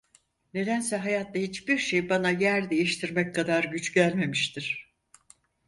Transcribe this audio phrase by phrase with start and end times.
[0.53, 4.93] Nedense hayatta hiçbir şey bana yer değiştirmek kadar güç gelmemiştir.